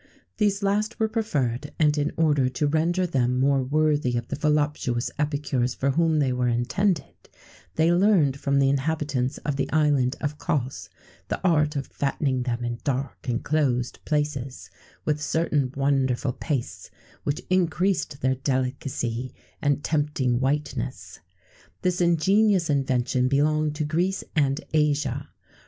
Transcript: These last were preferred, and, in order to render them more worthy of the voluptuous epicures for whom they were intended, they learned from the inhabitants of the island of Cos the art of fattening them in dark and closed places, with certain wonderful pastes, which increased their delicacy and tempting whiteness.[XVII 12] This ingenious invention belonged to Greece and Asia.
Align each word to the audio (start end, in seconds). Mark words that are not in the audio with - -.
These 0.37 0.63
last 0.63 0.99
were 0.99 1.07
preferred, 1.07 1.73
and, 1.77 1.95
in 1.95 2.11
order 2.17 2.49
to 2.49 2.65
render 2.65 3.05
them 3.05 3.39
more 3.39 3.61
worthy 3.61 4.17
of 4.17 4.29
the 4.29 4.35
voluptuous 4.35 5.11
epicures 5.19 5.75
for 5.75 5.91
whom 5.91 6.17
they 6.17 6.33
were 6.33 6.47
intended, 6.47 7.29
they 7.75 7.91
learned 7.91 8.39
from 8.39 8.57
the 8.57 8.67
inhabitants 8.67 9.37
of 9.45 9.57
the 9.57 9.71
island 9.71 10.15
of 10.19 10.39
Cos 10.39 10.89
the 11.27 11.39
art 11.47 11.75
of 11.75 11.85
fattening 11.85 12.41
them 12.41 12.65
in 12.65 12.79
dark 12.83 13.27
and 13.29 13.43
closed 13.43 13.99
places, 14.03 14.71
with 15.05 15.21
certain 15.21 15.71
wonderful 15.75 16.33
pastes, 16.33 16.89
which 17.23 17.43
increased 17.51 18.21
their 18.21 18.33
delicacy 18.33 19.35
and 19.61 19.83
tempting 19.83 20.39
whiteness.[XVII 20.39 21.23
12] 21.61 21.73
This 21.83 22.01
ingenious 22.01 22.69
invention 22.71 23.27
belonged 23.27 23.75
to 23.75 23.83
Greece 23.85 24.23
and 24.35 24.61
Asia. 24.73 25.29